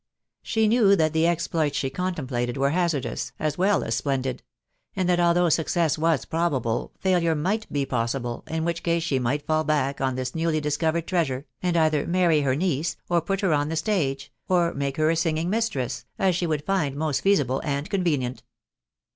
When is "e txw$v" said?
8.95-9.19